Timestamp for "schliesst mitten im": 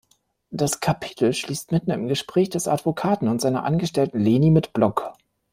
1.31-2.07